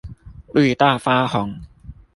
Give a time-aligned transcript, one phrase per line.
[0.53, 1.61] 綠到發紅